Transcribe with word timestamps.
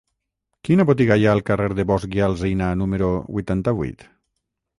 Quina 0.69 0.85
botiga 0.89 1.17
hi 1.21 1.27
ha 1.27 1.35
al 1.39 1.43
carrer 1.49 1.67
de 1.81 1.85
Bosch 1.91 2.17
i 2.21 2.25
Alsina 2.29 2.71
número 2.81 3.11
vuitanta-vuit? 3.37 4.09